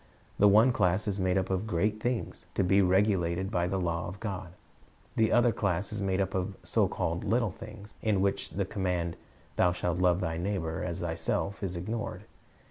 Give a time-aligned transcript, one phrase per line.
[0.39, 4.07] The one class is made up of great things, to be regulated by the law
[4.07, 4.53] of God;
[5.15, 9.15] the other class is made up of so called little things, in which the command,
[9.57, 12.23] "Thou shalt love thy neighbor as thyself," is ignored.